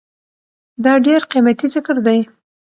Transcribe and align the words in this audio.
دا 0.83 0.93
ډير 1.05 1.21
قيمتي 1.31 1.67
ذکر 1.75 1.95
دی 2.05 2.19